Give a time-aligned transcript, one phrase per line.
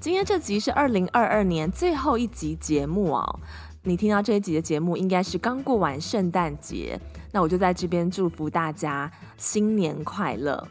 [0.00, 3.40] 今天这集是二零二二年最后一集节目哦。
[3.82, 6.98] 你听到这一集的节目，应该是刚过完圣诞节。
[7.32, 10.68] 那我就在这边祝福大家新年快乐。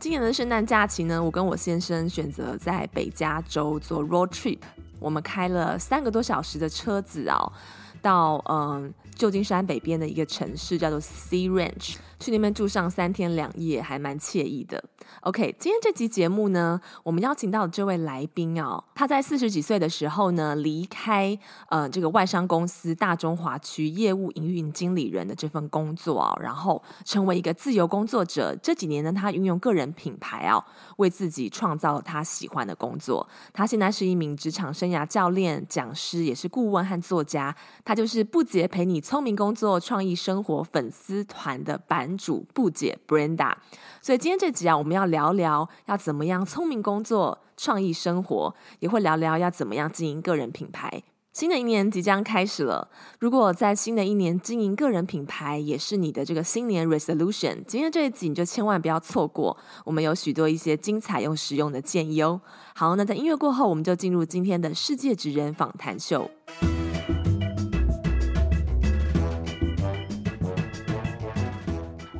[0.00, 4.60] 今年的圣诞假期呢，我跟我先生选择在北加州做 road trip。
[4.98, 7.52] 我们开了三个多小时的车子哦，
[8.00, 11.96] 到嗯旧金山北边的一个城市叫做 Sea Ranch。
[12.18, 14.82] 去那边住上三天两夜，还蛮惬意的。
[15.22, 28.54] OK，今天这集节目呢，我们邀请到这位来宾哦，他在四十几岁的时候呢，离开呃这个外商公司大中华区业务营运经理人的这份工作哦，然后成为一个自由工作者。
[28.62, 30.62] 这几年呢，他运用个人品牌哦，
[30.96, 33.26] 为自己创造了他喜欢的工作。
[33.52, 37.54] 他现在是一名职场生涯教练、讲师，也是顾问和作家。
[37.84, 43.54] 他就是布姐陪你聪明工作、创意生活粉丝团的版主布姐 Brenda，
[44.02, 51.02] 所以今天这集啊，我们要聊聊要怎么样聪明工作、创意生活，也会聊聊要怎么样经营个人品牌。
[51.32, 52.88] 新的一年即将开始了，
[53.18, 62.40] 如果在新的一年经营个人品牌也是你的这个新年 resolution，今天这一集你就千万不要错过，我们有许多一些精彩又实用的建议哦。
[62.76, 66.30] 好，那在音乐过后，我们就进入今天的世界职人访谈秀。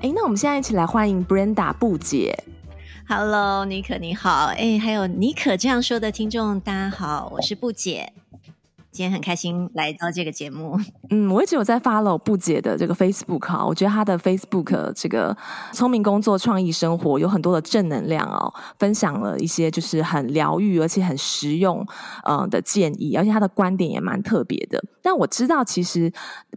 [0.03, 2.37] 哎，那我们现在一起来欢迎 Brenda 布姐。
[3.07, 8.15] Hello，尼可你好，哎，还有尼可这样说的听众，大家好，我是布姐。
[8.91, 10.81] 今天很开心来到这个节目。
[11.11, 15.37] 嗯，我一直有在 follow 布姐的这个 Facebook 哈，我觉得她的 Facebook 这个
[15.73, 21.87] 聪明工作、创意生活有很多的正能量哦，分享了一些就是很疗愈而且很实用
[22.25, 24.83] 呃的建议，而且她的观点也蛮特别的。
[25.03, 26.11] 但我知道，其实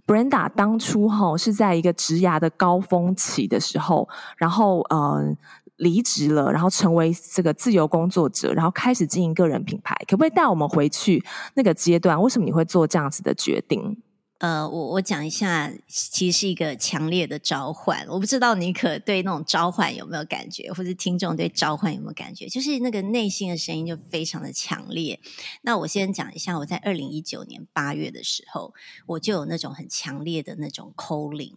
[0.05, 5.35] Brenda 当初哈是在一个职涯的高峰期的时候，然后呃。
[5.77, 11.23] 离职了，然后成为这个自由工作者，然后开始经营个人品牌，可不可以带我们回去
[11.53, 12.21] 那个阶段？
[12.21, 13.97] 为什么你会做这样子的决定？
[14.39, 18.05] 呃，我我讲一下，其实是一个强烈的召唤。
[18.07, 22.47] 我不知道你可对那种召唤有没有感觉，或者听众对召唤有没有感觉？
[22.47, 25.19] 就是那个内心的声音就非常的强烈。
[25.63, 28.75] 那我先讲一下，我在二零一九年八月的时候，
[29.07, 31.55] 我就有那种很强烈的那种 calling。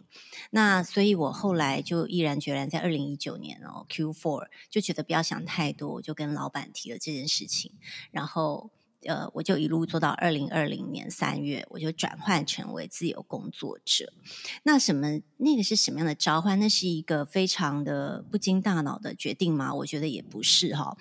[0.49, 7.73] 那所以我后来就毅然决然在二零一九年哦 Q four 就觉得不要想太多，我就跟老板提了这件事情，
[8.09, 8.71] 然后。
[9.03, 14.13] 呃，我就一路做到二零二零年三月，我就转换成为自由工作者。
[14.63, 15.21] 那什么？
[15.37, 16.59] 那个是什么样的召唤？
[16.59, 19.73] 那是一个非常的不经大脑的决定吗？
[19.73, 20.95] 我觉得也不是哈。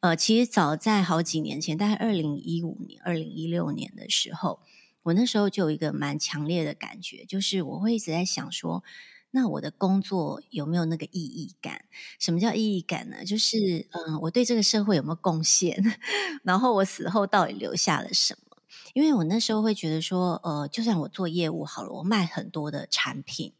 [0.00, 4.60] 呃，其实早在好几年前，大概二零一五年、二零一六年的时候，
[5.02, 8.84] 我那时候就有一个蛮强烈的感觉，就是我会一直在想说。
[9.32, 11.84] 那我的工作有没有那个意义感？
[12.18, 13.24] 什么叫意义感呢？
[13.24, 15.76] 就是嗯，我对这个社会有没有贡献？
[16.42, 18.56] 然后我死后到底留下了什么？
[18.94, 23.52] 因为我那时候会觉得说，呃，就算我做业务好了，我卖很多的产品。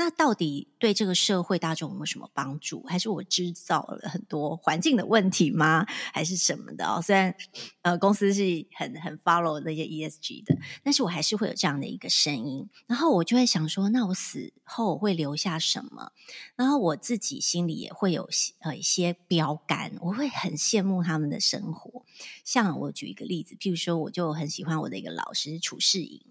[0.00, 2.84] 那到底对这个社会大众有没有什么帮助？
[2.84, 5.84] 还是我制造了很多环境的问题吗？
[6.12, 7.02] 还是什么的哦？
[7.02, 7.34] 虽然
[7.82, 12.68] 呃公司是很很 follow 那些 ESG 的，但是我还是会有这样的一个声音。
[12.86, 16.12] 然后我就会想说，那我死后会留下什么？
[16.54, 22.04] 然后我自己心里也会有呃一些标杆，我会很羡慕他们的生活。
[22.44, 26.22] 像我举一个例子，譬如说，我就很喜欢我的一个老师褚士莹。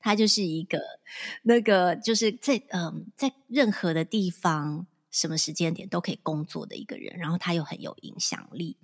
[0.00, 0.80] 他就是一个
[1.42, 8.76] 那个，就是在嗯，在任何的地方、什么时间点都可以工作的一个人，然后他又很有影响力，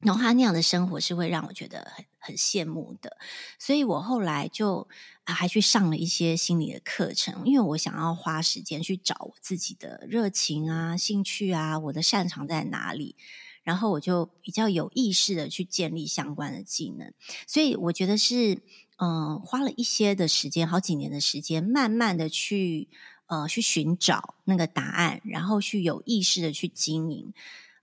[0.00, 3.16] 然后他那样的生活是会让我觉得很很羡慕的。
[3.58, 4.88] 所以我后来就
[5.24, 13.16] 啊，还去上了一些心理的课程，因为我想要花时间去找我自己的热情啊、兴趣啊，我的擅长在哪里，
[13.62, 17.12] 然后我就比较有意识的去建立相关的技能。
[17.46, 18.62] 所以我觉得是。
[19.00, 22.88] 嗯，花了一些的时间，好几年的时间，慢慢的去
[23.28, 27.32] 呃去寻找那个答案，然后去有意识的去经营。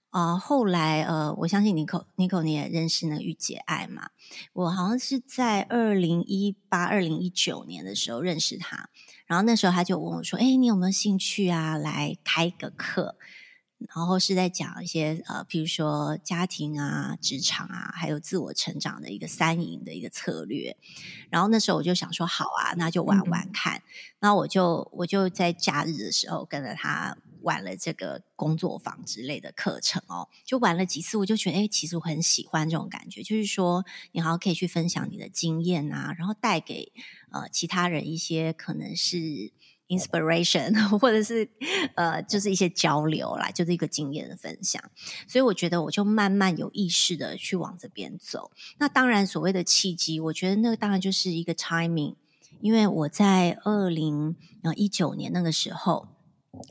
[0.09, 4.09] 啊、呃，后来呃，我相信尼可尼可你也认识那个御姐爱嘛？
[4.53, 8.89] 我好像是在二零一八、二零一九年的时候认识他，
[9.25, 11.75] 然后那时候他就问我说：“哎，你有没有兴趣啊？
[11.75, 13.17] 来开个课？”
[13.93, 20.77] 然后是在讲一些呃，譬如说家庭啊、职场啊，还有自我成长的一个三赢的一个策略。
[21.29, 23.83] 然后那时候我就想说，好啊，那就玩玩看。
[24.19, 36.91] 那、嗯、我就我就在假日的时候跟着他玩了这个工作坊之类的课程哦，就玩了几次，我就觉得，哎，其实我很喜欢这种感觉，就是说你好像可以去分享你的经验啊，然后带给
[37.31, 39.51] 呃其他人一些可能是。
[39.87, 41.47] Inspiration， 或者是
[41.95, 44.81] 呃，就是一些交流啦，就是一个经验的分享。
[45.27, 48.51] 所以我觉得我就慢慢有意识的去往这边走。
[48.77, 52.15] 那当然，所谓的契机，我觉得那个当然就是一个 timing。
[52.61, 54.35] 因为我在二零
[54.75, 56.07] 一九年那个时候，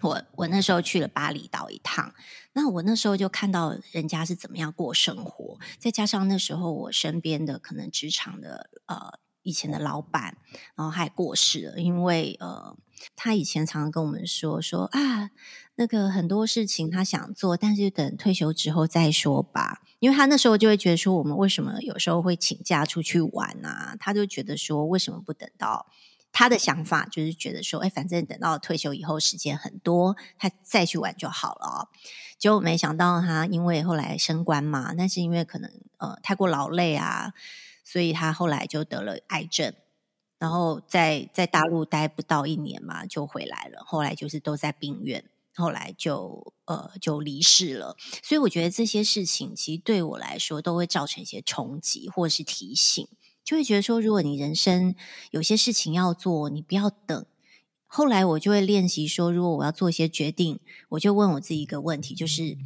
[0.00, 2.14] 我我那时候去了巴厘岛一趟，
[2.54, 9.20] 那我那时候就看到人家是怎么样过生活，再加上那时候我身边的可能职场的呃。
[9.44, 10.36] 以前的老板，
[10.74, 12.76] 然后还过世了，因为呃，
[13.14, 15.30] 他以前常常跟我们说说啊，
[15.76, 19.82] 那个很多事情他想做，但是等退休之后再说吧。
[20.00, 23.96] 因为他那时候就会觉得说，我们为什么有时候会请假出去玩啊？
[23.98, 25.86] 他就觉得说，为什么不等到
[26.32, 31.88] 他的想法，就是觉得说，哎，反正等到退休以后时间很多，他再去玩就好了哦。
[32.38, 37.32] 结果没想到他因为后来升官嘛，但是因为可能呃太过劳累啊。
[37.84, 39.74] 所以他后来就得了癌症，
[40.38, 43.84] 然后在在大陆待不到一年嘛，就回来了。
[43.84, 47.96] 后来就是都在病院，后来就呃就离世了。
[48.22, 53.06] 所以我觉得这些事情其实对我来说都会造成一些冲击或是提醒，
[53.44, 54.94] 就会觉得说，如果你人生
[55.30, 57.26] 有些事情要做，你不要等。
[57.86, 60.58] 后来我就会练习说，如果我要做一些决定，
[60.88, 62.56] 我就问我自己一个问题，就是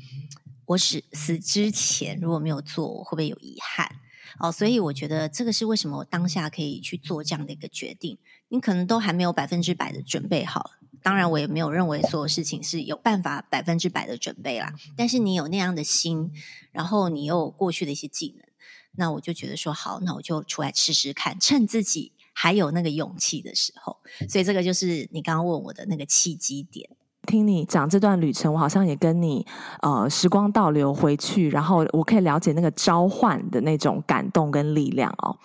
[0.66, 4.00] 我死死之前如果没有做，我会不会有遗憾？
[4.38, 8.18] 哦，所以我觉得这个是为什么我当下可以去做这样的一个决定。
[8.48, 10.70] 你可能都还没有百分之百的准备好，
[11.02, 14.72] 当然我也没有认为所有事情是有办法百分之百的准备啦。
[14.96, 16.32] 但是你有那样的心，
[16.72, 18.46] 然后你又有过去的一些技能，
[18.92, 23.98] 那我就觉得说好，那我就出来试试看，趁自己还有那个勇气的时候。
[24.28, 26.88] 所以这个就是你刚刚问我的那个契机点。
[27.28, 29.46] 听你讲这段旅程，我好像也跟你
[29.82, 35.36] 呃时光倒流回去，然后我可以了解那个召唤的那种感动跟力量哦。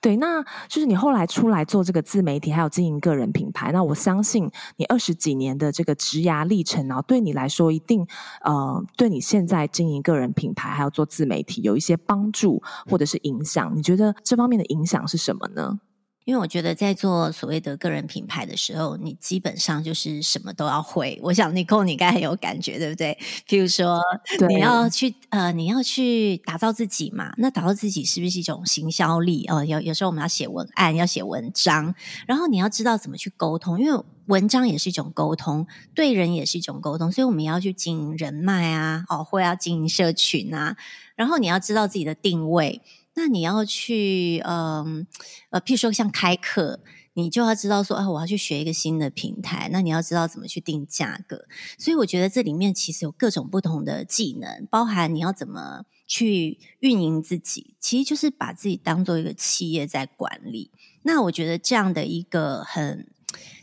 [0.00, 3.70] 对，那就是你后来出来做这个自媒体，还有经营个人品牌。
[3.70, 8.04] 那我相信你二十几年的这个职涯历程啊，对你来说一定
[8.42, 12.60] 呃对你现在经营个人品牌还有做自媒体有一些帮助
[12.90, 13.72] 或者是影响。
[13.76, 15.78] 你觉得这方面的影响是什么呢？
[16.28, 21.18] 因为我觉得在做所谓的个人品牌的时候，你基本上就是什么都要会。
[21.22, 23.16] 我想 Nicole 你应该很有感觉，对不对？
[23.48, 23.98] 譬如说，
[24.46, 27.32] 你要去呃，你要去打造自己嘛。
[27.38, 29.46] 那打造自己是不是一种行销力？
[29.46, 31.94] 哦、呃，有有时候我们要写文案，要写文章，
[32.26, 40.76] 然后你要知道怎么去沟通，因为文章也是一种沟通，对人也是一种沟通，所以我们要去经营人脉啊，哦，或要经营社群啊，
[41.16, 42.82] 然后你要知道自己的定位。
[43.18, 45.04] 那你要去，嗯，
[45.50, 46.78] 呃，譬如说像开课，
[47.14, 51.46] 你就要知道说，啊，我要去学一个新的平台，那你要知道怎么去定价格。
[51.76, 60.70] 所以我觉得这里面其实有各种不同的技能，包含你要怎么去运营自己，其实就是把自己当做一个企业在管理。
[61.02, 63.08] 那我觉得这样的一个很，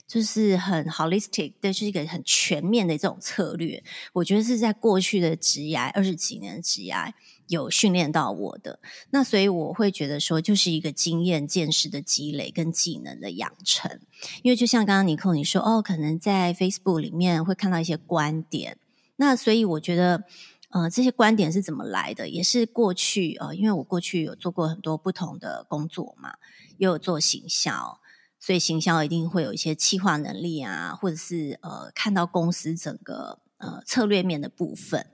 [0.05, 3.81] 就是很 holistic，对，就是一个很全面的这种策略，
[4.11, 7.13] 我觉得是在过去的职涯二十几年的职涯。
[7.47, 8.79] 有训练到我的，
[9.11, 13.99] 那所以我会觉得说，就是一个经验、见识的积累跟技能的养成。
[14.41, 18.77] 因为就像刚刚尼克你说，哦，可能在 Facebook 里面会看到一些观点，
[19.17, 20.23] 那所以我觉得，
[20.69, 22.27] 呃，这些观点是怎么来的？
[22.27, 26.33] 也是过去，呃，因为我过去有做过很多不同的工作嘛，
[26.77, 27.99] 也有做行销，
[28.39, 35.05] 所以行销一定会有一些企划能力啊，或者是呃，看到公司整个呃策略面的部分。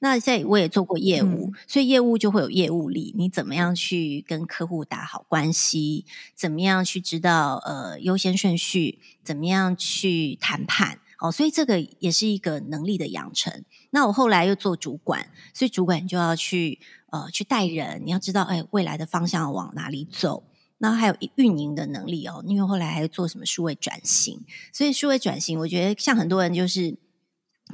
[0.00, 3.12] 那在我也做过业务，嗯，所以业务就会有业务力。
[3.18, 6.04] 你怎么样去跟客户打好关系？
[6.36, 9.00] 怎么样去知道呃优先顺序？
[9.24, 11.00] 怎么样去谈判？
[11.18, 13.64] 哦，所以这个也是一个能力的养成。
[13.90, 16.78] 那我后来又做主管，所以主管就要去
[17.10, 20.44] 呃去带人，你要知道哎未来的方向往哪里走。
[20.78, 26.96] 那还有运营的能力哦，因为后来还做什么数位转型，所以数位转型，我觉得像很多人就是。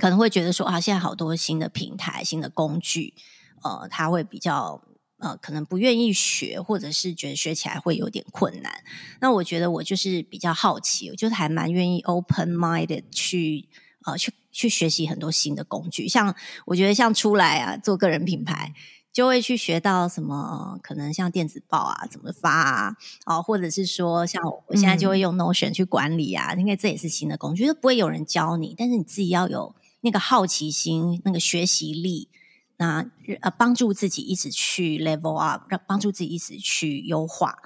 [0.00, 3.14] 可能会觉得说啊，现在好多新的平台、新的工具，
[3.62, 4.82] 呃，他会比较
[5.18, 8.82] 呃，可能不愿意学，或者是觉得学起来会有点困难。
[9.20, 13.68] 那我觉得我就是比较好奇，我就是还蛮愿意 open minded 去
[14.04, 16.08] 呃去去学习很多新的工具。
[16.08, 16.34] 像
[16.66, 18.74] 我觉得像出来啊，做个人品牌，
[19.12, 29.74] 就会去学到什么，呃、可能像电子报啊怎么发啊，哦，或者是说像我现在就会用 Notion 去管理啊，因为这也是新的工具，就不会有人教你，但是你自己要有。
[30.04, 32.28] 那个好奇心、那个学习力，
[32.76, 33.04] 那
[33.40, 37.58] 呃帮助自己一直去 level up，让帮助自己一直去优化。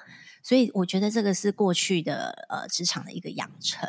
[0.43, 3.87] 所以我觉得这个是过去的呃职场的一个养成。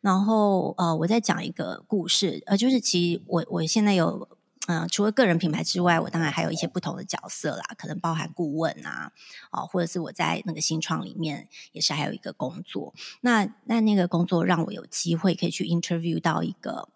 [0.00, 4.28] 然后呃，我再讲一个故事，呃，就是其实我我现在有。
[4.68, 9.10] 嗯，除了个人品牌之外，我当然还有一些不同的角色啦，可能包含顾问啊，
[9.50, 12.94] 哦，或者是我在那个新创里面也是还有一个工作。
[13.22, 16.88] 那那那个工作让我有机会可以去 interview 到一个，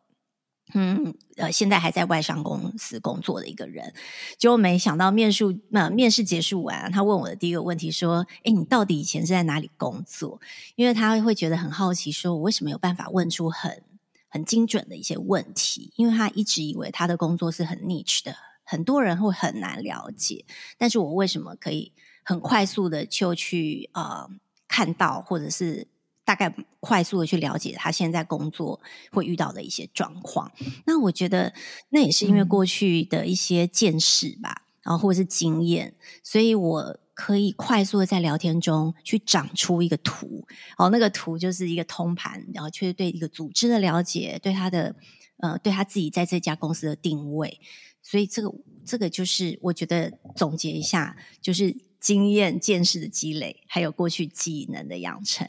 [0.74, 3.94] 嗯呃，现在还在外商公司工作的一个人，
[4.38, 10.40] 结果没想到面试呃面试结束完，他问我的第一个问题说：“哎，你到底以前是在哪里工作？”
[10.76, 13.82] 因为他会觉得很好奇，说我为什么有办法问出很。
[14.28, 20.44] 很精准的一些问题，因为他一直以为他的工作是很 niche 的，很多人会很难了解。
[20.76, 21.92] 但是我为什么可以
[22.22, 24.28] 很快速的就去呃
[24.68, 25.86] 看到，或者是
[26.26, 28.78] 大概快速的去了解他现在工作
[29.12, 30.52] 会遇到的一些状况？
[30.84, 31.54] 那我觉得
[31.88, 37.00] 那也是因为过去的一些见识吧，嗯、然后或者是经验，所以我。
[37.16, 44.94] 可以快速的在聊天中去长出一个图，哦，那个图就是一个通盘，然后去对一个组织的了解，对他的
[45.38, 47.58] 呃，对他自己在这家公司的定位，
[48.02, 48.52] 所以这个
[48.84, 55.48] 这个就是我觉得总结一下，就是经验见识的积累，还有过去技能的养成，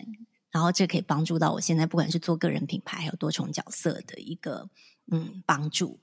[0.57, 4.67] 然后这可以帮助到我现在不管是做个人品牌，还有多重角色的一个
[5.11, 5.99] 嗯帮助。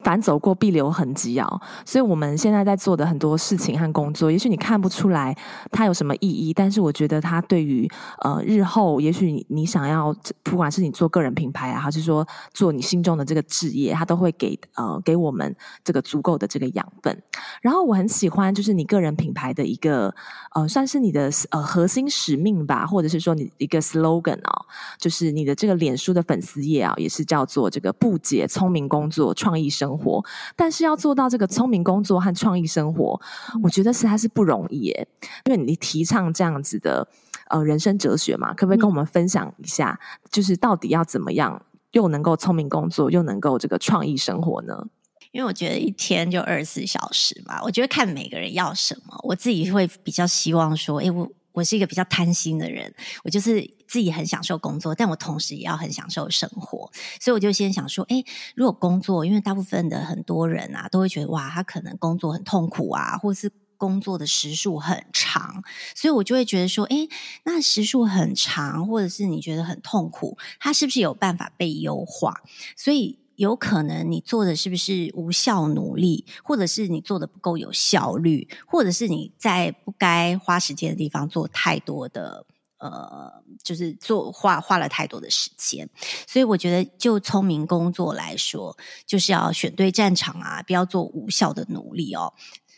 [0.00, 1.48] 凡走过必留痕迹啊，
[1.84, 5.36] 所以我们现在在做的很多事情和工作，也许你看不出来
[5.72, 7.88] 它有什么意义，但是我觉得它对于
[8.22, 17.22] 呃日后，也许你你想要，不管是你做个人品牌啊，还是说做你心中的这个职业，它都会给呃给我们这个足够的这个养分。
[17.60, 20.14] 然后我很喜欢就是你个人品牌的一个
[20.54, 24.66] 呃算是你的呃核心使命吧，或者是说你一个 slogan 哦，
[24.98, 30.24] 就是你的这个脸书的粉丝页啊，也是叫做这个布姐聪明工作创意生生活，
[30.56, 33.20] 但是要做到这个聪明工作和创意生活，
[33.62, 35.08] 我觉得实在是不容易耶。
[35.44, 37.06] 因为你提倡这样子的
[37.50, 39.98] 呃人生哲学嘛，可不可以跟我们分享一下？
[40.30, 41.62] 就是到底要怎么样，
[41.92, 44.86] 又能够聪明工作，又能够这个创意生活呢？
[45.30, 51.30] 因为我觉得一天就二十四小时嘛，我觉得看每个人要什么，我自己会比较希望说，哎，我。
[51.56, 52.94] 我是一个比较贪心的人，
[53.24, 58.22] 我就是自己很享受工作，但我同时也要很享受生活，所以我就先想说，诶，
[58.54, 67.08] 如果工作，因为大部分的很多人啊，都会觉得哇，他可能工作很痛苦啊，或是工作的时数很长，所以我就会觉得说，诶，
[67.44, 72.42] 那时数很长，或者是你觉得很痛苦，它是不是有办法被优化？
[72.76, 73.18] 所以。
[73.36, 82.44] 有可能你做的是不是无效努力，或者是你做的不够有效率，或者是你在不该花时间的地方做太多的
[82.78, 85.88] 呃，就是做花花了太多的时间。
[86.26, 88.76] 所以我觉得，就聪明工作来说，
[89.06, 92.34] 就是要选对战场啊，不要做无效的努力哦。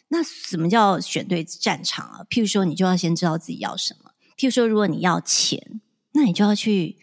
[0.09, 2.25] 那什么叫选对战场啊？
[2.31, 4.13] 譬如说，你就要先知道自己要什么。
[4.37, 5.81] 譬如说，如果你要钱，
[6.13, 6.97] 那你就要去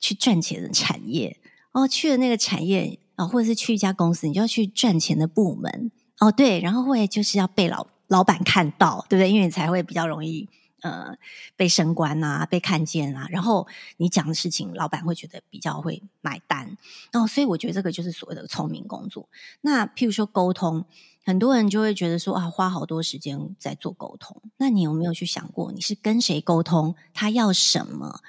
[0.00, 1.38] 去赚钱的产业。
[1.78, 6.32] 哦，去了那个产业啊，或者是去一家公司，你就要去赚钱的部门哦。
[6.32, 9.30] 对，然后会就是要被老老板看到，对不对？
[9.30, 10.48] 因为你才会比较容易
[10.82, 11.16] 呃
[11.54, 13.28] 被升官啊，被看见啊。
[13.30, 13.68] 然后
[13.98, 16.76] 你讲的事情，老板会觉得比较会买单。
[17.12, 19.28] 哦，所以我觉得这个就是所谓的聪明工作。
[19.60, 20.84] 那譬如说沟通，
[21.24, 24.42] 很多人就会觉得说啊，花好多时间在做沟通。
[24.56, 26.96] 那你有没有去想过，你是跟谁沟通？
[27.14, 28.20] 他要什么？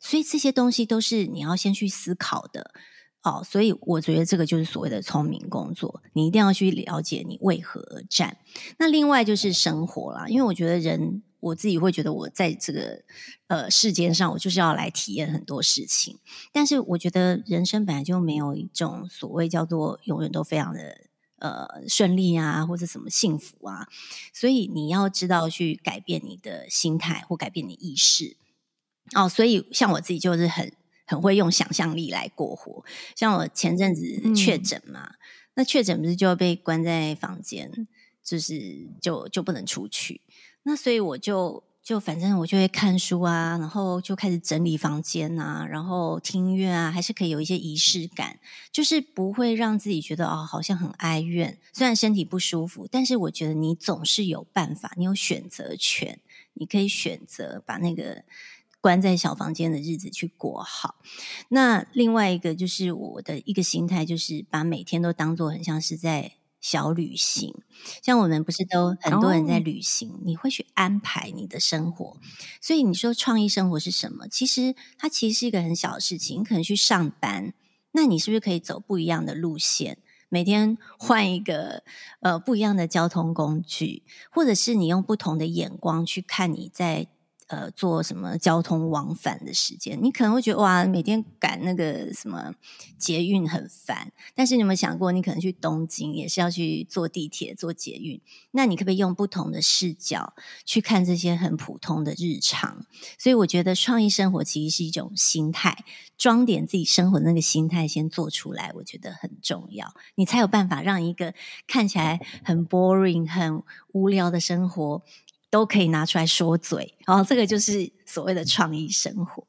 [0.00, 2.70] 所以这些东西都是你要先去思考的
[3.22, 3.42] 哦。
[3.44, 8.38] 所以我觉得这个就是所谓的聪明工作，你一定要去了解你为何而战。
[8.78, 13.02] 那另外就是生活啦，因为我觉得人，我自己会觉得我在这个
[13.46, 16.18] 呃世间上，我就是要来体验很多事情。
[16.52, 21.02] 但是我觉得人生本来就没有一种所谓叫做永远都非常的
[21.38, 23.86] 呃顺利啊，或者什么幸福啊。
[24.32, 28.36] 所以你要知道去改变你的心态，或改变你意识。
[29.14, 30.72] 哦，所以像我自己就是很
[31.08, 32.84] 很会用想象力来过活。
[33.16, 35.18] 像我前阵子确诊嘛，嗯、
[35.54, 37.88] 那确诊不是就要被关在房间，
[38.22, 40.20] 就是就就不能出去。
[40.64, 48.38] 那所以我就就反正我就会看书啊，然后就开始整理房间啊，然后听音乐啊，还是可以有一些仪式感，
[48.70, 51.58] 就是不会让自己觉得哦好像很哀怨。
[51.72, 56.20] 虽然身体不舒服，但是我觉得你总是有办法，你有选择权，
[56.52, 58.24] 你可以选择把那个。
[58.80, 60.96] 关在小房间的日子去过好。
[61.48, 67.54] 那另外一个就是我的一个心态，就是把每天都当做很像是在小旅行。
[68.02, 72.16] 像我们不是都很多人在旅行，哦、你会去安排你的生活。
[72.60, 74.28] 所以你说创意生活是什么？
[74.28, 76.40] 其实它其实是一个很小的事情。
[76.40, 77.54] 你可能去上班。
[77.92, 79.98] 那你是不是可以走不一样的路线？
[80.28, 81.82] 每天换一个
[82.20, 87.08] 呃不一样的交通工具，或者是你用不同的眼光去看你在。
[87.48, 92.54] 呃，做什么交通往返的时间，你可能会觉得哇，每天赶那个什么
[92.98, 94.12] 捷运很烦。
[94.34, 98.20] 但是你有没有想过，你可能去东京也是要去坐地铁、坐捷运？
[98.50, 100.34] 那你可不可以用不同的视角
[100.66, 102.84] 去看这些很普通的日常？
[103.18, 105.84] 所以我觉得创意生活其实是一种心态，
[106.18, 111.32] 装点自己生活那个心态先做出来，我觉得很重要，你才有办法让一个
[111.66, 113.62] 看起来很 boring、很
[113.92, 115.02] 无聊的生活。
[115.50, 119.44] 都可以拿出来说嘴，然后这个就是所谓的创意生活。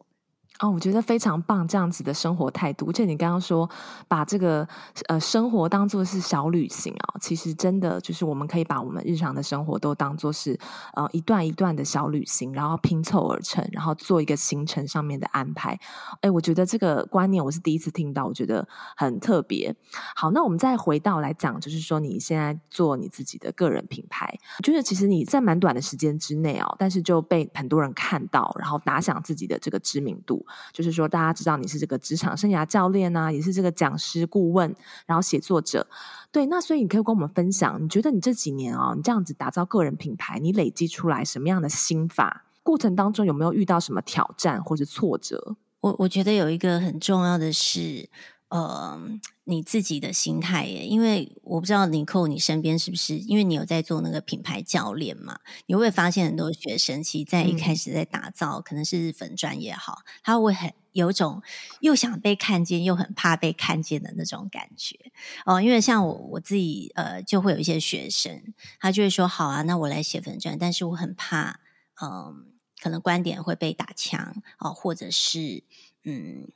[0.60, 2.89] 哦，我觉得非常棒，这样子的生活态度。
[2.89, 3.70] 而且你刚刚说
[4.10, 4.68] 把这个
[5.08, 10.60] 呃生活当做是小旅行啊，其实真的就是我们可以把我们日常的生活都当做是
[10.96, 15.80] 呃一段一段的小旅行，然后拼凑而成，然后做一个行程上面的安排。
[16.20, 19.74] 哎，我觉得这个观念我是第一次听到，我觉得很特别。
[20.13, 30.46] 好，那我们再回到来讲，就是说你现在做你自己的个人品牌，就是其实你在蛮短的时间之内哦，但是就被很多人看到，然后打响自己的这个知名度。
[30.72, 34.75] 就是说，大家知道你是这个职场生涯教练啊，也是这个讲师顾问，
[35.06, 35.86] 然后写作者。
[36.32, 42.46] 对，那所以你可以跟我们分享，你觉得你这几年啊、你这样子打造个人品牌，你累积出来什么样的心法？
[42.63, 45.56] 过程当中有没有遇到什么挑战或者挫折？
[45.82, 48.10] 我我觉得有一个很重要的是。
[48.50, 49.00] 呃，
[49.44, 53.18] 你自己的心态耶，因为我不知道尼可，你身边是不是？
[53.18, 55.39] 因为你有在做那个品牌教练嘛？
[55.68, 61.44] 你会发现很多学生，其实在一开始在打造，嗯、可能是粉专也好，他会很有种
[61.82, 64.98] 又想被看见，又很怕被看见的那种感觉。
[65.46, 71.60] 哦、呃，因为像我我自己，呃，就会有一些学生，他就会说：“好啊，那我来写粉专，但是我很怕，
[72.01, 72.36] 嗯、呃，
[72.82, 75.63] 可能观点会被打枪哦、呃，或者是
[76.03, 76.48] 嗯。”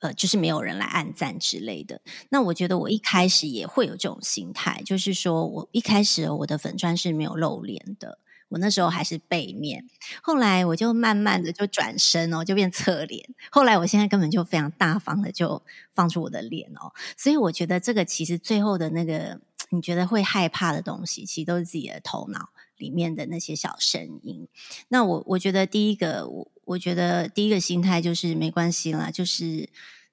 [0.00, 2.00] 呃，就是没有人来按赞之类的。
[2.30, 9.84] 那我觉得我一开始也会有这种心态，就是说我一开始我的粉砖是没有露脸的，我那时候还是背面。
[10.22, 13.28] 后来我就慢慢的就转身哦，就变侧脸。
[13.50, 16.92] 后来我现在根本就非常大方的就放出我的脸哦。
[17.16, 24.48] 所以我觉得这个其实最后的那个你觉得会害怕的东西，其实都是自己的头脑里面的那些小声音。
[24.88, 26.50] 那我我觉得第一个我。
[26.70, 29.68] 我觉得第一个心态就是没关系啦，就是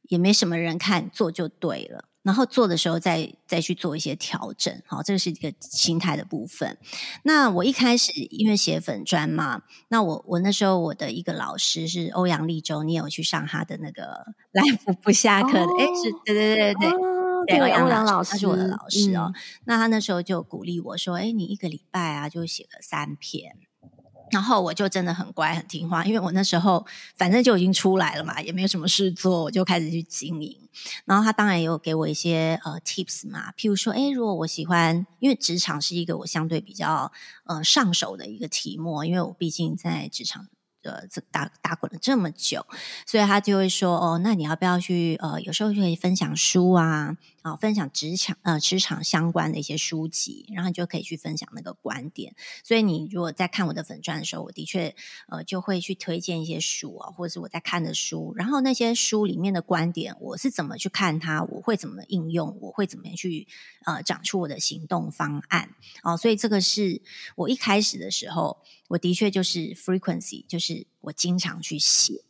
[0.10, 2.06] 也没什么人看，做就对了。
[2.24, 6.78] 然后做的时候再再去做一些调整，好，这个是一个心态的部分。
[7.24, 15.60] 那我一开始因为写粉专嘛，那我我那时候我的一个老师是欧阳立中，你有去上他的那个 Life 不下课的？
[15.60, 19.32] 哎、哦，是对对对对、哦、对，欧阳老师他是我的老师哦。
[19.34, 23.56] 嗯、那他那时候就鼓励我说：“哎，你一个礼拜啊，就写个三篇。”
[24.32, 26.86] 然后我就真的很乖很听话，因为我那时候
[27.16, 30.58] 反正就已经出来了嘛，也没有什么事做，我就开始去经营。
[31.06, 37.12] 然后他当然也有给我一些呃 tips 嘛，譬如说，诶，如果我喜欢，因为职场是一个我相对比较
[37.46, 40.48] 呃上手的一个题目，因为我毕竟在职场。
[40.84, 42.66] 呃，这打打滚了这么久，
[43.06, 52.36] 所以他就会说哦，那你要不要去呃，有时候就可以分享书啊，啊，分享职场呃职场相关的一些书籍，然后你就可以去分享那个观点。
[52.63, 54.95] 所以你如果在看我的粉钻的时候，我的确
[55.29, 63.47] 呃就会去推荐一些书啊，或者是我在看的书，然后那些书里面的观点，我是怎么去看它，我会怎么应用，我会怎么样去
[63.86, 65.69] 呃讲出我的行动方案
[66.03, 67.01] 哦，所以这个是
[67.36, 68.57] 我一开始的时候。
[68.89, 72.23] 我的确就是 frequency，就是我经常去写。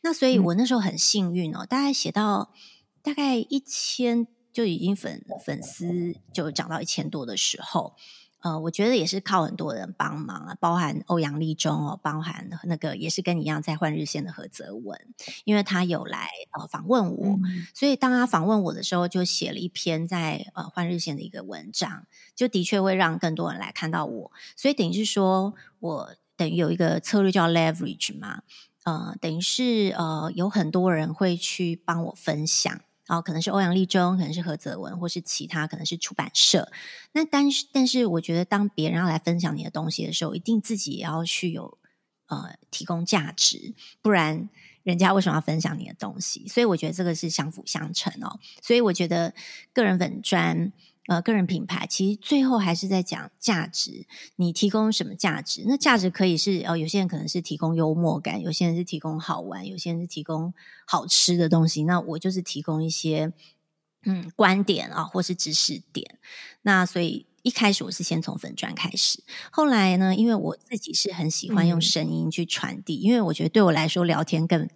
[0.00, 2.54] 那所以我那时候很幸运哦，大概写到
[3.02, 4.24] 大概一千
[4.54, 7.94] 就已经粉粉丝就涨到一千多的时候。
[8.40, 15.00] 呃，我觉得也是靠很多人帮忙啊，包含欧阳立中哦，包含那个也是跟你一样在换日线的何泽文，
[15.44, 28.42] 因为他有来呃访问我，嗯、所以当他访问我的时候，就写了一篇在呃换日线的一个文章，就的确会让更多人来看到我，所以等于是说我等于有一个策略叫 leverage 嘛，
[28.84, 32.78] 呃，等于是呃有很多人会去帮我分享。
[33.08, 36.70] 哦，可能是欧阳立中，可能是何泽文，或是其他，可能是出版社。
[37.12, 41.78] 那但是，但是，我觉得当别人要来分享你的东西的时候，一定自己也要去有
[42.26, 44.48] 呃提供价值，不然
[44.82, 46.48] 人家为什么要分享你的东西？
[46.48, 48.38] 所以我觉得这个是相辅相成哦。
[48.62, 49.34] 所以我觉得
[49.72, 50.72] 个人粉专。
[51.06, 54.06] 呃，个人品牌其实最后还是在讲价值。
[54.36, 55.62] 你提供什么价值？
[55.66, 60.54] 那价值可以是哦，有些人可能是提供幽默感，有些人是提供好玩，有些人是提供
[60.86, 61.84] 好吃的东西。
[61.84, 63.32] 那我就是提供一些
[64.04, 66.18] 嗯观点啊，或是知识点。
[66.62, 74.66] 那所以一开始我是先从粉砖开始，后来呢，因为我自己是很喜欢用声音去传递，嗯、因为我觉得对我来说聊天更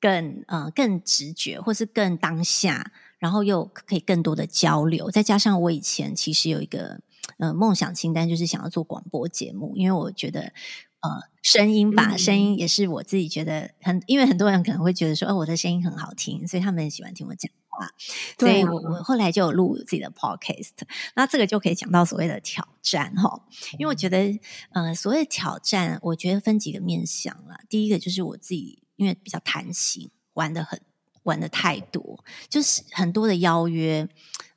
[0.00, 2.92] 更呃更直觉，或是更当下。
[3.18, 5.10] 然后又可以更多的交流。
[5.10, 7.00] 再加上我以前其实有一个
[7.38, 10.52] 呃梦想清单，就是想要做广播节目，因为我觉得
[11.00, 17.50] 呃声音吧，嗯、声音也是我自己觉得很，因为很多人可能会觉得说，哦，我的声音很好听，所以他们很喜欢听我讲。
[17.76, 17.90] 话，
[18.38, 20.70] 所以我我后来就有录自己的 podcast，
[21.16, 23.48] 那这个就可以讲到所谓的挑战哈，
[23.80, 24.38] 因为我觉得，
[24.70, 27.58] 呃，所谓的挑战，我觉得分几个面向啦。
[27.68, 30.80] 第一个就是我自己，因为比较贪心，玩的很，
[31.24, 34.08] 玩得太多，就是很多的邀约，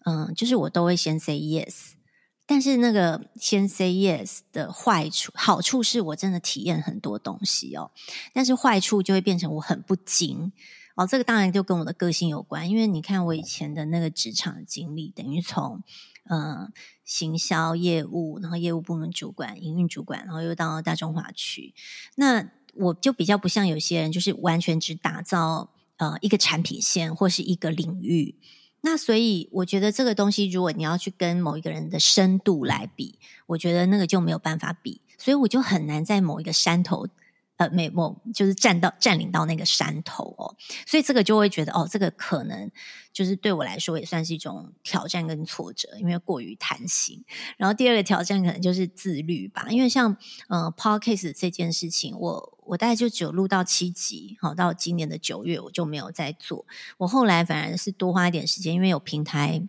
[0.06, 1.94] 嗯、就是我都会先 say yes，
[2.46, 7.92] 但是那个先 say yes 的坏处，好处是我真的体验很多东西哦，
[8.34, 10.54] 但是坏处就会变成我很不精。
[10.96, 15.84] 哦，这个当然就跟我的个性有关，因为你看我以前的那个职场经历，等于从
[16.28, 16.70] 呃
[17.06, 21.76] 行销业务，然后业务部门主管、营运主管，然后又到大中华区，
[22.16, 28.36] 那我就比较不像有些人，就是完全只打造呃一个产品线或是一个领域。
[28.82, 37.08] 那所以我觉得这个东西，如果你要去跟某一个人的深度来比，我觉得那个就没有办法比，所以我就很难在某一个山头。
[37.58, 42.72] 呃，没某就是占到占领到那个山头哦，所以这个就会觉得哦，这个可能
[43.12, 47.26] 就是对我来说也算是一种挑战跟挫折，因为过于贪心。
[47.58, 50.16] 然后第二个挑战可能就是自律吧，因为像
[50.50, 56.68] 呃 Podcast 这件事情，我我大概就只有录到七集，好，到今年的九月我就没有再做。
[57.00, 59.68] 我后来反而是多花一点时间，因为有平台，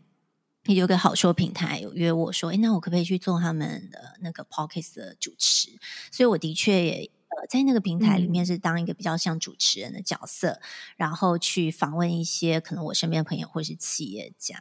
[0.66, 5.70] 有个好说平台有约我说，诶，那我可不可以去做他们的那个 Podcast 的主持？
[6.12, 7.11] 所以我的确也。
[7.49, 10.61] 在那个平台里面是当一个比较像主持人的角色，嗯、
[10.99, 14.55] 然后去访问一些可能我身边的朋友或是企业家。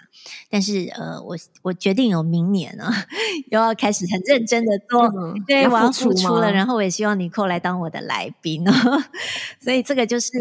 [0.50, 2.92] 但是呃，我我决定有明年啊，
[3.52, 6.50] 又要开始很认真的 做，嗯、对，要我要付出了。
[6.52, 8.72] 然后我也希望尼可来当我的来宾哦。
[9.60, 10.32] 所以这个就是，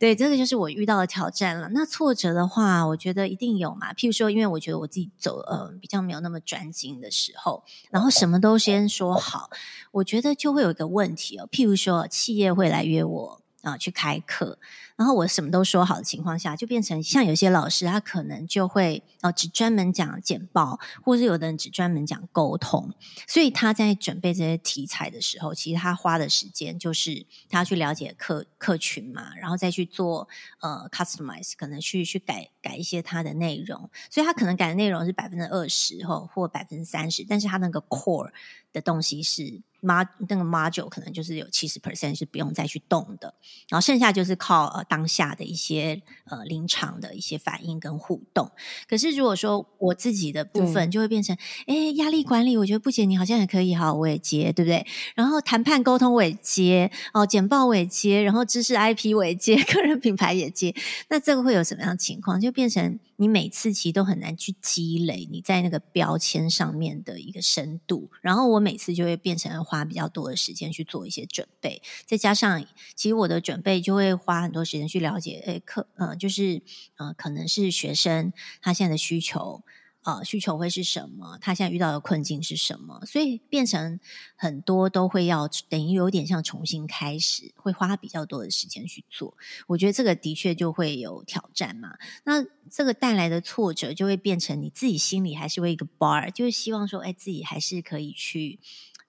[0.00, 1.68] 对，这个就是我遇到的挑战了。
[1.72, 3.94] 那挫折的话，我觉得一定有嘛。
[3.94, 9.50] 譬如说，因为我觉得我自己走呃比较没有那么专精的时候，然后什么都先说好，
[9.92, 11.38] 我觉得就会有一个问题。
[11.50, 14.58] 譬如说，企业会来约我啊、去开课。
[14.96, 22.94] 然后我什么都说好的情况下，就变成像有些老师，他可能就会哦、只专门讲简报，或是有的人只专门讲沟通。
[23.26, 30.28] 所以他在准备这些题材的时候，其实他花的时间就是他要去了解客客群嘛，然后再去做
[30.60, 33.90] 呃 customize，可能去去改改一些他的内容。
[34.08, 38.30] 所以他可能改的内容是百分之二十或百分之三十，但是他那个 core
[38.72, 43.34] 的东西是 mod 那个 module 可能就是有七十 percent 是不用再去动的，
[43.68, 44.82] 然后剩下就是靠呃。
[44.94, 48.52] 当下的一些呃临场的一些反应跟互动，
[48.86, 51.34] 可是如果说我自己的部分就会变成，
[51.66, 54.86] 哎对，压力管理，我觉得不姐你好像也可以，哈，我也接，对不对？
[55.16, 60.72] 然后谈判沟通我也接，哦，简报我也接，然后知识 IP 我也接， 个人品牌也接，
[61.08, 62.40] 那这个会有什么样的情况？
[62.40, 74.84] 就变成你每次其实都很难去积累你在那个标签上面的一个深度，然后我每次就会变成花比较多的时间去做一些准备，再加上其实我的准备就会花很多时间。
[74.84, 76.62] 去了解，诶，课，呃，就是，
[76.98, 79.64] 呃，可能是学生他现在的需求，
[80.04, 81.38] 呃，需求会是什么？
[81.40, 83.04] 他现在遇到的困境是什么？
[83.06, 83.98] 所以变成
[84.36, 89.36] 很多都会要等于有点像重新开始，会花比较多的时间去做。
[89.66, 91.96] 我觉得这个的确就会有挑战嘛。
[92.24, 98.60] 那这个带来的挫折就会变成你自己心里还是会一个 bar，就是希望说，哎，自己还是可以去，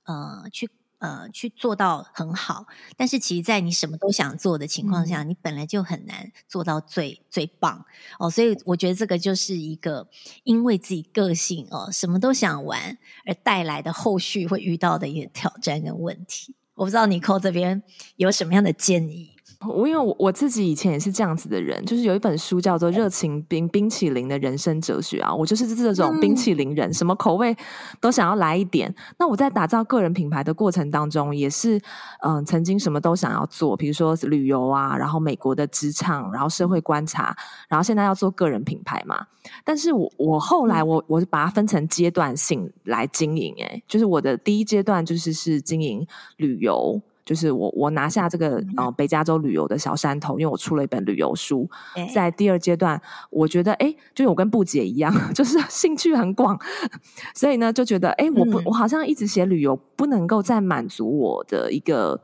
[0.06, 0.70] 呃，去。
[1.00, 7.86] 呃，去做到很好，但是其实，在你什么都想做的情况下，嗯、你本来就很难做到最最棒
[8.20, 8.30] 哦。
[8.30, 10.08] 所以，我觉得这个就是一个
[10.44, 16.56] 因为自己个性哦，什么都想玩而带来的后续会遇到的一个挑战跟问题。
[16.76, 17.84] 我不知道你扣这边
[18.16, 19.35] 有什么样的建议。
[19.68, 27.56] 我因为我我自己以前也是这样子的人，就是有一本书叫做《热情冰冰淇淋的人生哲学》啊，我就是这种冰淇淋人，嗯、什么口味
[28.00, 28.94] 都想要来一点。
[29.18, 31.78] 那我在打造个人品牌的过程当中，也是
[32.22, 37.36] 嗯、呃，曾经什么都想要做，比如说旅游啊，然后美国的职场，然后社会观察，
[37.68, 39.26] 然后现在要做个人品牌嘛。
[39.64, 46.06] 但是我我后来我我把它分成阶段性来经营，诶，就是我的第一阶段就是是经营
[46.38, 47.02] 旅游。
[47.26, 51.68] 就是我，我拿下这个呃北加州旅游的小山头，因为我出了一本旅游书。
[52.14, 56.58] 在第二阶段，我觉得哎，就我跟布姐一样， 就是兴趣很广，
[57.34, 62.22] 所以呢就觉得哎，我不，我好像一直写旅游，不能够再满足我的一个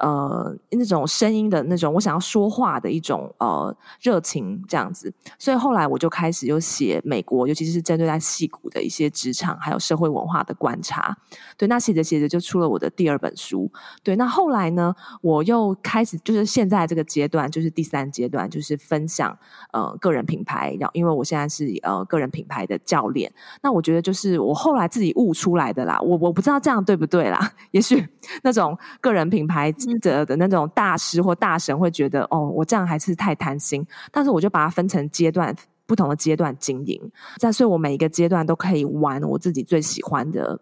[0.00, 5.12] 呃那种声音的那种我想要说话的一种呃热情这样子。
[5.38, 11.16] 所以后来我就开始有写美国，尤其是针对在矽谷的一些职场还有社会文化的观察。
[11.56, 13.70] 对，那写着写着就出了我的第二本书。
[14.02, 19.36] 对，那后来呢，我又开始就是现在这个阶段，就是第三阶段，就是分享
[19.72, 20.76] 呃个人品牌。
[20.78, 23.32] 然后因为我现在是呃个人品牌的教练，
[23.62, 25.98] 那我觉得就是我后来自己悟出来的啦。
[26.00, 28.06] 我我不知道这样对不对啦， 也许
[28.42, 33.86] 那种个人品牌的的那种大师或大神会觉得哦，我这样还是太贪心。
[34.10, 35.54] 但是我就把它分成阶段，
[35.86, 37.00] 不同的阶段经营，
[37.38, 40.60] 在所以我每一个阶段都可以玩我自己最喜欢的。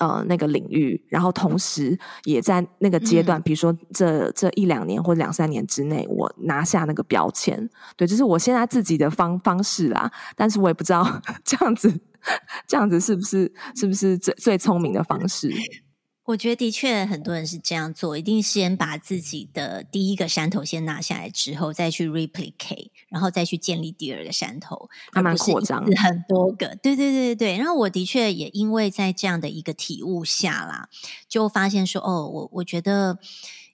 [0.00, 10.10] 呃，那个领域，然后同时也在那个阶段，嗯、比如说这这一两年或两三年之内，我拿下那个标签，对，这是我现在自己的方方式啦。
[10.34, 11.06] 但是我也不知道
[11.44, 11.88] 这样子，
[12.66, 15.52] 这样子是不是是不是最最聪明的方式？
[16.26, 26.74] 我觉得的确很多人是这样做，一定先把自己的第一个山头先拿下来之后，再去 replicate，然后再去建立第二个山头，慢慢扩张很多个。
[26.82, 27.56] 对对对对对。
[27.56, 30.88] 然后我的确也因为在这样的一个体悟下啦，
[31.28, 33.18] 就发现说，哦，我我觉得，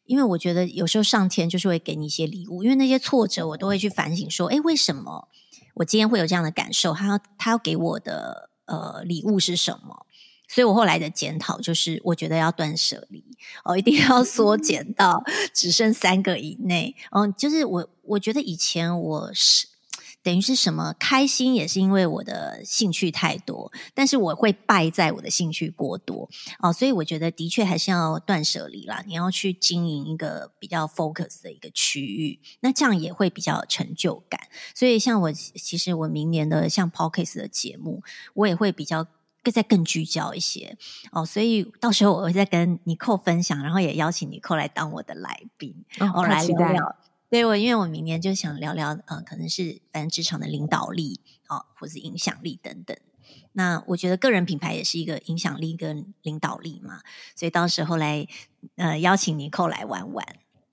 [0.05, 5.29] 因为我觉得有时候上天就是会给你一些礼物，因为那些挫折我都会去反省说，哎，为什么
[5.77, 6.93] 我今天会有这样的感受？
[6.93, 10.05] 他要他要给我的呃礼物是什么？
[10.53, 13.25] 所以我后来的检讨就是，我觉得要断舍离
[13.65, 16.95] 哦，一定要缩减到只剩三个以内。
[17.13, 19.67] 嗯，就是我我觉得以前我是
[20.23, 26.71] 等于是什么开心，也是因为我的兴趣太多，但是我会败在我的兴趣过多哦。
[26.71, 29.03] 所以我觉得的确还是要断舍离啦。
[29.07, 34.39] 你要去经营一个比较 focus 的一个区域，那这样也会比较有成就感。
[34.75, 38.03] 所以像我其实我明年的像 p o c k e t 的节目，
[38.35, 39.07] 我也会比较。
[39.43, 40.77] 更再更聚焦一些
[41.11, 46.97] 哦，所以到时候我会再跟尼寇分享，然后也邀请尼寇来当我的来宾，哦，来聊聊。
[47.29, 52.97] 对，我因为我明年就想聊聊呃，可能是反正职场的领导力哦，或是影响力等等。
[53.55, 57.01] 那我觉得个人品牌也是一个影响力跟领导力嘛，
[57.35, 58.27] 所以到时候来
[58.77, 60.27] 呃邀请尼寇来玩玩。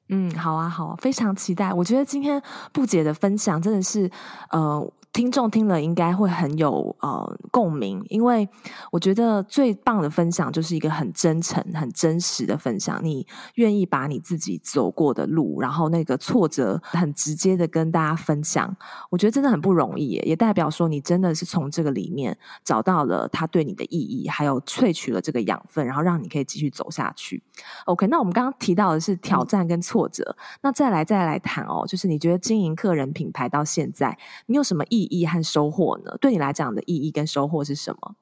[0.09, 1.73] 嗯，好啊，好啊，非常期待。
[1.73, 4.11] 我觉得今天布姐的分享真的是
[4.51, 4.93] 呃。
[5.19, 8.47] 听众听了应该会很有呃共鸣，因为
[8.89, 13.01] 我觉得最棒的分享就是一个很真诚、很真实的分享。
[13.03, 18.73] 你愿意把你自己走过的路，然后那个挫折很直接的跟大家分享，
[19.09, 27.43] 我觉得真的很不容易，也代表说你真的是从这个里面找到了他对你的意义，还有萃取了这个养分，然后让你可以继续走下去。
[27.83, 36.17] OK，那我们刚刚提到的是挑战跟挫折，那再来再来谈哦，就是你觉得经营个人品牌到现在，你有什么意义和收获呢？
[36.21, 38.15] 对你来讲的意义跟收获是什么？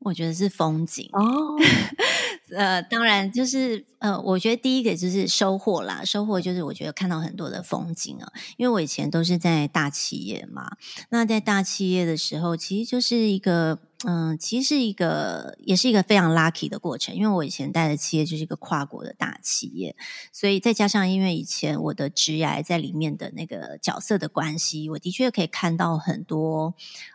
[0.00, 1.56] 我觉得是风景哦。
[2.56, 6.04] 呃，当然就是呃，我觉得第一个就是收获啦。
[6.04, 8.32] 收获就是我觉得看到很多的风景啊。
[8.56, 10.76] 因为我以前都是在大企业嘛，
[11.10, 13.78] 那在大企业的时候，其实就是一个。
[14.04, 17.14] 嗯，其实是一个，也是一个非常 lucky 的过程。
[17.14, 19.94] 因为我以前带的企业就是一个跨国的大企业，
[20.32, 26.74] 所以再加上因为以前我的职涯在里面的那个角色的关系，我的确可以看到很多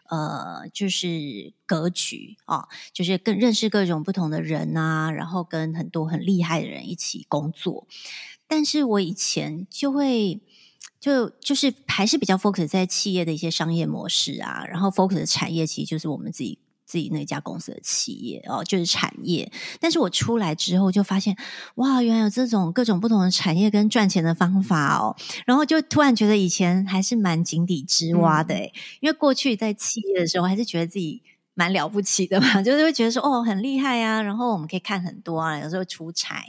[0.09, 7.87] 呃，就是格局啊、哦，就是更认识各种不同的人啊，然后跟很多很厉害的人一起工作。
[8.47, 10.41] 但是我以前就会
[10.99, 16.59] 就就是还是比较 focus 在企业的一些商业模式啊，然后 focus 的产业其实就是我们自己。
[16.87, 19.51] 自己那家公司的企业哦，就是产业。
[19.81, 21.35] 但是我出来之后就发现，
[21.75, 25.13] 哇，原来有这种各种不同的产业跟赚钱的方法哦。
[25.45, 28.57] 然后就突然觉得以前还是蛮井底之蛙的
[29.01, 31.21] 因为过去在企业的时候，还是觉得自己
[31.57, 34.21] 蛮了不起的嘛， 就是会觉得说哦，很厉害啊。
[34.21, 36.45] 然后我们可以看很多啊，有时候出差。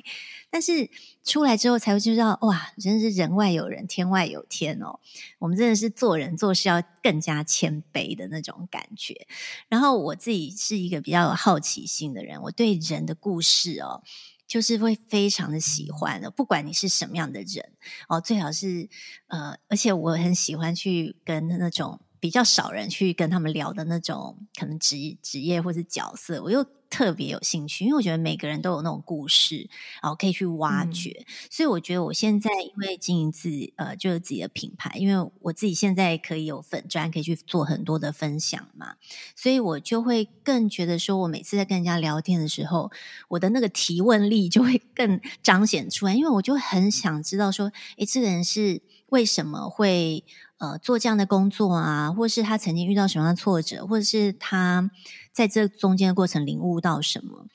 [0.50, 0.90] 但是
[1.24, 5.00] 出来之后才会知道，哇，真的是人外有人，天外有天哦。
[5.38, 9.26] 我们真的是做人做事要更加谦卑的那种感觉。
[9.68, 14.02] 然后我自己是一个比较有好奇心的人，我对人的故事哦，
[14.46, 16.30] 就是会非常的喜欢的。
[16.30, 17.72] 不管你是什么样的人
[18.08, 18.88] 哦，最好是
[19.28, 26.66] 呃，而且我很喜欢去跟那种比较少人去跟他们聊的那种可能职职业或是角色，我又。
[26.90, 29.68] 特别有兴趣，因为我觉得每个人都有那种故事，
[30.02, 31.10] 然后可以去挖掘。
[31.10, 38.94] 嗯、所以我觉得我现在因为经营自己呃，就是自己的品牌，因为我自己现在可以有粉专，可以去做很多的分享嘛，
[39.36, 42.90] 所以我就会更觉得说，我每次在跟人家聊天的时候，
[43.28, 50.24] 我的那个提问力就会更彰显出来，因为我就很想知道说，诶，这个人是为什么会
[50.58, 54.90] 呃做这样的工作啊，或是他曾经遇到什么样的挫折，或者是他。
[55.30, 57.46] 在这中间的过程领悟到什么？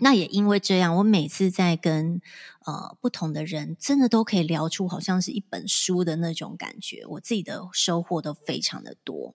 [0.00, 2.20] 那也因为这样，我每次在跟
[2.64, 7.04] 呃不同的人，真的都可以聊出好像是一本书的那种感觉。
[7.06, 9.34] 我自己的收获都非常的多。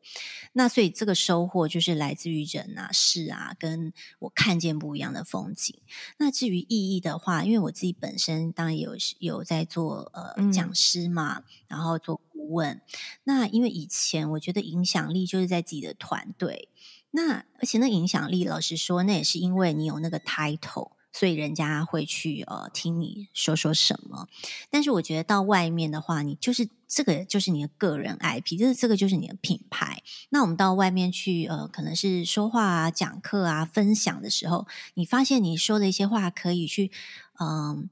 [0.53, 5.77] 那所以这个收获就是来自于人啊、事啊，跟我看见不一样的风景。
[6.17, 12.81] 那至于意义的话，因为我自己本身当然有有在做呃讲师嘛，嗯、然后做顾问。
[13.23, 16.69] 那因为以前我觉得影响力就是在自己的团队。
[17.15, 24.27] 那而且那影响力，老实说，那也是因为你有那个 title，所以人家会去呃听你说说什么。
[24.71, 30.01] 但是我觉得到外面的话，你就是这个就是你的个人 IP，就是这个就是你的品牌。
[30.29, 36.91] 那我们到外面去呃，可能是说话啊、讲课啊、分享的时候，你发现你说的一些话可以去
[37.39, 37.89] 嗯、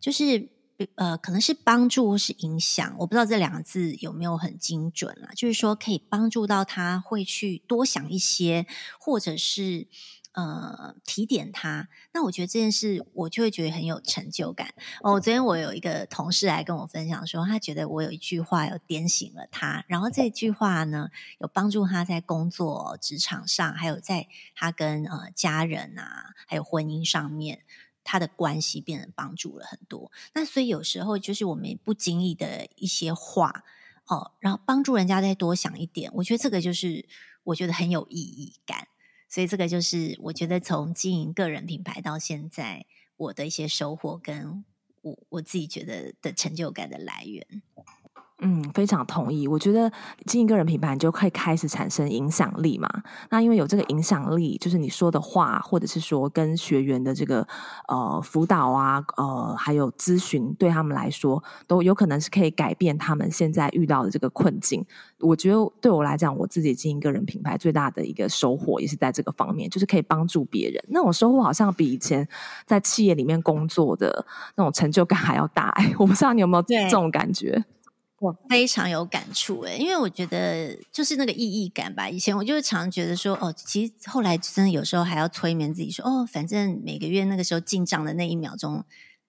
[0.00, 0.53] 就是。
[0.96, 5.32] 呃，可能是帮助或是影响，我不知道这两个字有没有很精准啊。
[5.34, 8.66] 就是说，可以帮助到他，会去多想一些，
[8.98, 9.86] 或者是
[10.32, 11.88] 呃提点他。
[12.12, 14.74] 那我觉得这件事，我就会觉得很有成就感。
[15.02, 27.60] 哦，昨天我有一个同事来跟我分享说，他觉得我有一句话有点醒了他，然后这句话呢，有帮助他在工作、职场上，还有在他跟呃家人啊，还有婚姻上面。
[28.04, 33.64] 他的关系变得帮助了很多，那所以有时候就是我们不经意的一些话
[34.06, 37.06] 哦，然后帮助人家再多想一点，我觉得这个就是
[37.42, 38.86] 我觉得很有意义感，
[39.28, 42.84] 所以这个就是我觉得从经营个人品牌到现在
[43.16, 44.64] 我的一些收获，跟
[45.00, 47.62] 我我自己觉得的成就感的来源。
[48.40, 49.46] 嗯，非常同意。
[49.46, 49.90] 我觉得
[50.26, 52.88] 经营个人品牌，你就可以开始产生影响力嘛。
[53.30, 57.46] 那因为有这个影响力，就是你说的话，或者是说跟学员的这个
[57.86, 64.84] 呃辅导啊，呃还有咨询，对他们来说都有可能是可以改变他们现在遇到的这个困境。
[65.20, 70.84] 我觉得对我来讲，我自己经营个人品牌最大的一个收获，也是在这个方面，就是可以帮助别人。
[70.88, 72.26] 那种收获好像比以前
[72.66, 75.68] 在企业里面工作的那种成就感还要大。
[75.76, 77.64] 哎，我不知道你有没有这种感觉？
[78.24, 82.08] 我非常有感触诶，因为我觉得就是那个意义感吧。
[82.08, 88.84] 以前我就常觉得说，哦，其实后来真的有时候还要催眠自己说，哦，反正每个月那个时候进账的那一秒钟。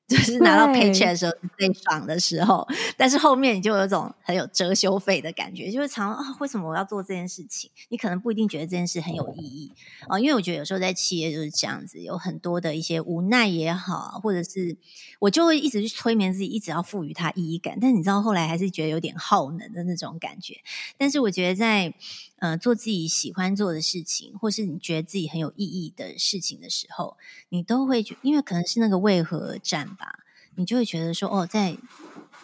[0.08, 7.72] 就是拿到 paycheck 的时候最爽的时候，但是后面你就有一种很有遮羞费的感觉，就是常啊，为什么我要做这件事情？
[7.90, 9.72] 你可能不一定觉得这件事很有意义
[10.08, 14.78] 啊，因为我觉得有时候在企业就是这样子，有很多的一些无奈也好，或者是
[15.20, 20.56] 我就会一直去催眠自己，一直要赋予它意义感，但你知道后来还是觉得有点耗能的那种感觉。
[20.98, 21.94] 但是我觉得在
[22.38, 27.18] 呃，做自己喜欢做的事情，或是你觉得自己很有意义的事情的时候，
[27.50, 30.20] 你都会觉，因为可能是那个为何而战吧，
[30.56, 31.78] 你就会觉得说，哦，在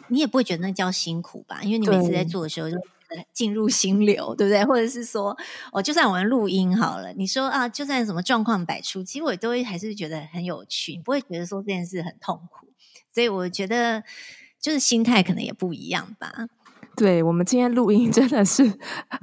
[0.08, 2.78] 你也不会觉得那叫辛苦吧，因为你每次在做的时候就
[3.34, 4.64] 进入心流，对不对？
[4.64, 5.38] 或者是说，
[5.74, 12.68] 哦，就算我们录音好了，你说啊，就算什么状况百出，其实我都会还是觉得很有趣，你不会觉得说这件事很痛苦，
[13.14, 14.04] 所以我觉得
[14.62, 16.48] 就是心态可能也不一样吧。
[16.96, 18.72] 对，我们今天录音真的是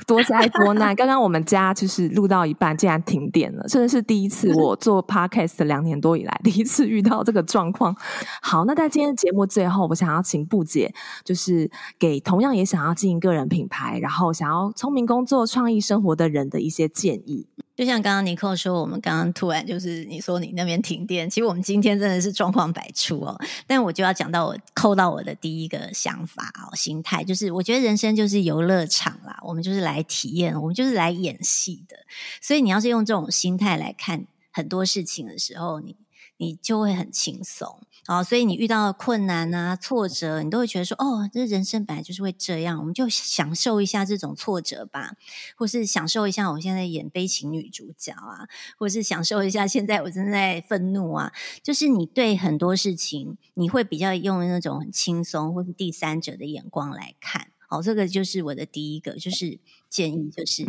[0.07, 0.97] 多灾多难。
[0.97, 4.53] 刚刚我们家就是录到一半，竟然停电了，真的是第一次。
[4.55, 7.95] 我做 podcast 两年多以来，第一次遇到这个状况。
[8.43, 10.93] 好，那在今天节目最后，我想要请布姐，
[11.25, 17.47] 就是给同样也想要经营个人品牌，然后想要聪明工作、创意生活的人的一些建议。
[17.79, 23.41] 就像刚刚尼克说，我们刚刚突然就是你说你那边停电，其实我们今天真的是状况百出哦。
[23.69, 31.97] 但我就要讲到我扣到我的第一个想法哦，心态就是我觉得人生就是游乐场啦，我们就是来体验，我们就是来演戏的。
[32.43, 35.95] 所以你要是用这种心态来看很多事情的时候，你
[36.37, 37.79] 你就会很轻松。
[38.09, 45.13] 哦，所以你遇到困难啊、挫折，你都会觉得说：“哦，这人生本来就是会这样，我们就享受一下这种挫折吧，
[45.59, 57.49] 或是享受一下我现在演悲情女主角啊，或是享受一下现在我正在愤怒啊。”就是你对很多事情，你会比较用那种很轻松或是第三者的眼光来看。
[57.69, 60.65] 好，这个就是我的第一个，就是建议，就是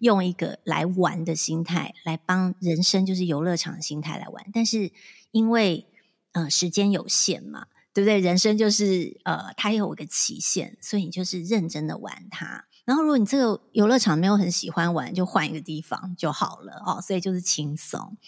[0.00, 4.46] 用一个来玩的心态来帮人生，就是游乐场的心态来玩。
[4.52, 4.92] 但是
[5.32, 5.88] 因为
[6.34, 8.18] 嗯，时间有限嘛，对不对？
[8.18, 12.66] 人生就是呃，它有一个期限，所以你就是认真的玩它。
[12.84, 17.00] 然后，如果你这个游乐场没有很喜欢玩，就换一个地方就好了哦。
[17.00, 18.18] 所以就是轻松。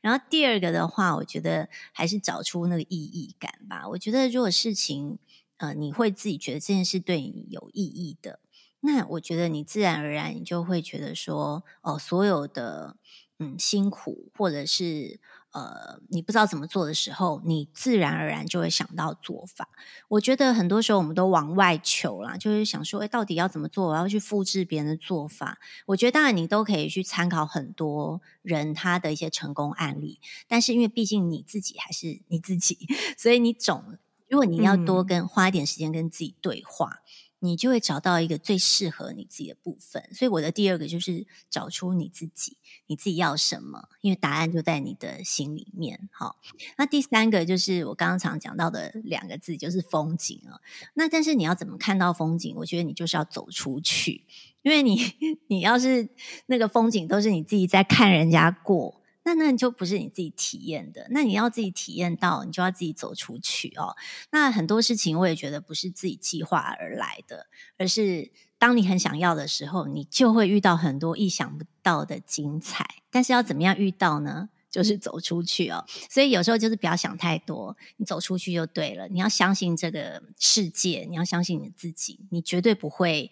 [0.00, 3.88] 然后第二个的话，我觉得还是找出那个意义感吧。
[3.90, 5.18] 我觉得如果事情
[5.58, 8.40] 呃，你会自己觉得这件事对你有意义的，
[8.80, 12.96] 那我觉得你自然而然你就会觉得说，哦，所有的
[13.38, 15.20] 嗯辛苦或者是。
[15.52, 19.68] 呃，你不知道怎么做的时候，你自然而然就会想到做法。
[20.08, 23.88] 我觉得很多时候我们都往外求啦，就是想说，哎，到底要怎么做？
[23.88, 25.58] 我要去复制别人的做法。
[25.86, 32.86] 我觉得当然你都可以去参考很多人他的一些成功案例，但是因为毕竟你自己还是你自己，
[33.18, 33.98] 所以你总
[34.28, 37.00] 如果你要多跟、嗯、花一点时间跟自己对话。
[37.44, 46.08] 你就会找到一个最适合你自己的部分，所以我的第二个就是找出你自己，你自己要什么，因为答案就在你的心里面。
[46.12, 46.36] 好，
[46.78, 50.60] 那第三个就是我刚刚常讲到的两个字，就是风景啊。
[50.94, 52.54] 那但是你要怎么看到风景？
[52.58, 54.24] 我觉得你就是要走出去，
[54.62, 55.00] 因为你
[55.48, 56.08] 你要是
[56.46, 59.01] 那个风景都是你自己在看人家过。
[59.24, 63.96] 那那就不是你自己体验的，那你要自己体验到，你就要自己走出去哦。
[64.30, 67.46] 那很多事情我也觉得不是自己计划而来的，
[67.78, 72.84] 而是当你很想要的时候，你就会遇到很多意想不到的精彩。
[73.10, 74.48] 但是要怎么样遇到呢？
[74.70, 75.84] 就是走出去哦。
[76.10, 79.06] 所以有时候就是不要想太多，你走出去就对了。
[79.08, 83.30] 你要相信这个世界，你要相信你自己，你绝对不会，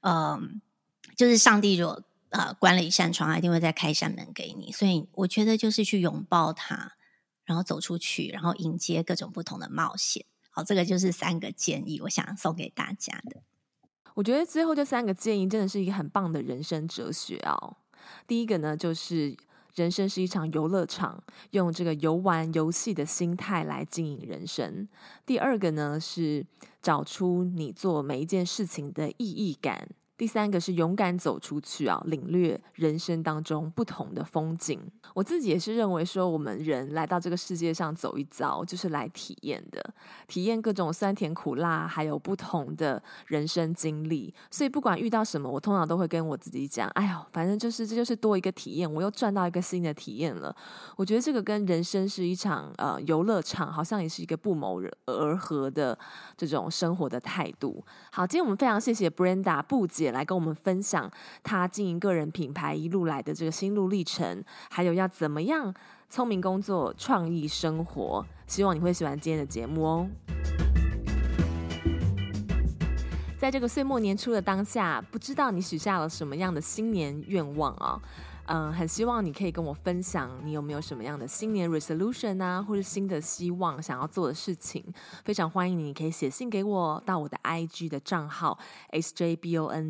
[0.00, 0.60] 嗯、
[1.14, 2.02] 就是上帝若。
[2.30, 4.70] 呃，关了一扇窗，一定会再开一扇门给你。
[4.70, 6.92] 所以我觉得就是去拥抱它，
[7.44, 10.26] 然后走出去，然后迎接各种不同的冒险。
[10.50, 13.42] 好，这个就是三个建议，我想送给大家的。
[14.14, 17.76] 我觉得最后这三个建议真的是一个很棒的人生哲学哦。
[18.26, 19.36] 第一个呢，就是
[19.74, 21.22] 人生是一场游乐场，
[21.52, 24.88] 用这个游玩游戏的心态来经营人生。
[25.24, 26.44] 第二个呢，是
[26.82, 29.88] 找出你做每一件事情的意义感。
[30.18, 34.80] 第三个是勇敢走出去啊，领略人生当中不同的风景。
[35.14, 39.94] 我自己也是认为说，我们人来到这个世界上走一遭，就是来体验的，
[40.26, 44.34] 体验各种酸甜苦辣，还有不同的人生经历。
[44.50, 50.54] 所以不管遇到什么，我通常都会跟我自己讲：“哎呦，反正就是这就是多一个体验，我又赚到一个新的体验了。”
[50.98, 55.96] 我觉得这个跟人生是一场呃游乐场，好像也是一个不谋而合的
[56.36, 57.84] 这种生活的态度。
[58.10, 60.07] 好，今天我们非常谢谢 Brenda 不姐。
[60.12, 61.10] 来跟我们分享
[61.42, 65.72] 他经营个人品牌一路来的这个心路历程，还有要怎么样
[66.08, 68.24] 聪明工作、创意生活。
[68.46, 70.08] 希望你会喜欢今天的节目哦。
[73.38, 78.00] 在这个岁末年初的当下，不知道你许下了什么样的新年愿望啊？
[78.50, 84.82] 嗯，很希望你可以跟我分享，你有没有什么样的新年 resolution 啊，或者新的希望想要做的事情？
[85.22, 88.58] 非常欢迎你，可以写信给我到我的 IG 的账号
[88.92, 89.86] sjbonjour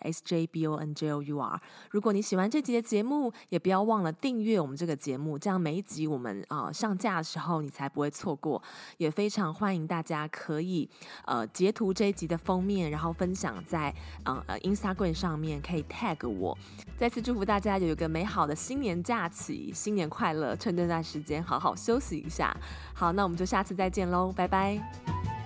[0.00, 1.58] sjbonjour。
[1.92, 8.60] 如果你喜欢这集的节目，也不要忘了订阅我们这个节目，这样每一集我们啊、上架的时候你才不会错过。
[8.96, 10.90] 也非常欢迎大家可以
[11.26, 16.58] 呃截图这一集的封面，然后分享在呃呃 Instagram 上面，可以 tag 我。
[16.96, 17.67] 再次祝福大家。
[17.68, 20.56] 大家有一个美好的新年假期，新年快乐！
[20.56, 22.56] 趁这段时间好好休息一下。
[22.94, 25.37] 好，那我们就下次再见喽，拜拜。